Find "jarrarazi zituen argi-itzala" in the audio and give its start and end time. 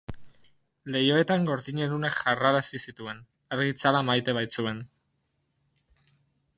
2.21-4.03